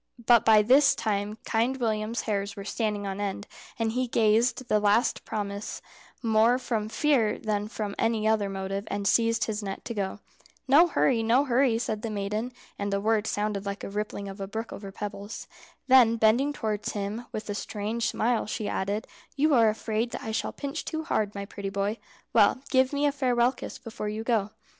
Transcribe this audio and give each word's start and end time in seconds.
But 0.25 0.43
by 0.43 0.63
this 0.63 0.95
time 0.95 1.37
Kind 1.45 1.77
William's 1.77 2.21
hairs 2.21 2.55
were 2.55 2.65
standing 2.65 3.05
on 3.05 3.21
end, 3.21 3.45
and 3.77 3.91
he 3.91 4.07
gave 4.07 4.55
the 4.55 4.79
last 4.79 5.25
promise 5.25 5.79
more 6.23 6.57
from 6.57 6.89
fear 6.89 7.37
than 7.37 7.67
from 7.67 7.93
any 7.99 8.27
other 8.27 8.49
motive, 8.49 8.85
and 8.87 9.07
seized 9.07 9.43
his 9.43 9.61
net 9.61 9.85
to 9.85 9.93
go. 9.93 10.19
"No 10.67 10.87
hurry, 10.87 11.21
no 11.21 11.45
hurry," 11.45 11.77
said 11.77 12.01
the 12.01 12.09
maiden 12.09 12.51
(and 12.79 12.91
the 12.91 12.99
words 12.99 13.29
sounded 13.29 13.67
like 13.67 13.81
the 13.81 13.91
rippling 13.91 14.27
of 14.27 14.41
a 14.41 14.47
brook 14.47 14.73
over 14.73 14.91
pebbles). 14.91 15.47
Then 15.85 16.15
bending 16.15 16.51
towards 16.51 16.93
him, 16.93 17.27
with 17.31 17.47
a 17.47 17.53
strange 17.53 18.09
smile, 18.09 18.47
she 18.47 18.67
added, 18.67 19.05
"You 19.35 19.53
are 19.53 19.69
afraid 19.69 20.09
that 20.13 20.23
I 20.23 20.31
shall 20.31 20.51
pinch 20.51 20.83
too 20.83 21.03
hard, 21.03 21.35
my 21.35 21.45
pretty 21.45 21.69
boy. 21.69 21.99
Well, 22.33 22.63
give 22.71 22.91
me 22.91 23.05
a 23.05 23.11
farewell 23.11 23.51
kiss 23.51 23.77
before 23.77 24.09
you 24.09 24.23
go." 24.23 24.49